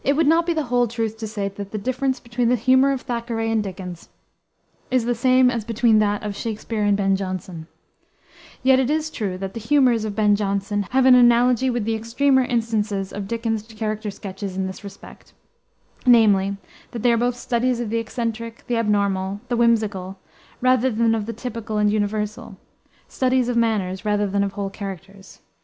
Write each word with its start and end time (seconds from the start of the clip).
It 0.03 0.13
would 0.15 0.25
not 0.25 0.47
be 0.47 0.53
the 0.55 0.63
whole 0.63 0.87
truth 0.87 1.19
to 1.19 1.27
say 1.27 1.47
that 1.47 1.69
the 1.69 1.77
difference 1.77 2.19
between 2.19 2.49
the 2.49 2.55
humor 2.55 2.91
of 2.91 3.01
Thackeray 3.01 3.51
and 3.51 3.63
Dickens 3.63 4.09
is 4.89 5.05
the 5.05 5.13
same 5.13 5.51
as 5.51 5.63
between 5.63 5.99
that 5.99 6.23
of 6.23 6.35
Shakspere 6.35 6.81
and 6.83 6.97
Ben 6.97 7.15
Jonson. 7.15 7.67
Yet 8.63 8.79
it 8.79 8.89
is 8.89 9.11
true 9.11 9.37
that 9.37 9.53
the 9.53 9.59
"humors" 9.59 10.03
of 10.03 10.15
Ben 10.15 10.35
Jonson 10.35 10.87
have 10.89 11.05
an 11.05 11.13
analogy 11.13 11.69
with 11.69 11.85
the 11.85 11.93
extremer 11.93 12.41
instances 12.43 13.13
of 13.13 13.27
Dickens's 13.27 13.77
character 13.77 14.09
sketches 14.09 14.57
in 14.57 14.65
this 14.65 14.83
respect, 14.83 15.33
namely: 16.03 16.57
that 16.89 17.03
they 17.03 17.13
are 17.13 17.15
both 17.15 17.35
studies 17.35 17.79
of 17.79 17.91
the 17.91 17.99
eccentric, 17.99 18.63
the 18.65 18.77
abnormal, 18.77 19.39
the 19.49 19.55
whimsical, 19.55 20.17
rather 20.61 20.89
than 20.89 21.13
of 21.13 21.27
the 21.27 21.31
typical 21.33 21.77
and 21.77 21.91
universal 21.93 22.57
studies 23.07 23.49
of 23.49 23.55
manners, 23.55 24.03
rather 24.03 24.25
than 24.25 24.43
of 24.43 24.53
whole 24.53 24.71
characters. 24.71 25.41